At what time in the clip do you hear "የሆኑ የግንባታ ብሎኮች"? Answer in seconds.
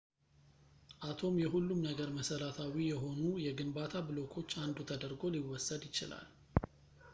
2.91-4.57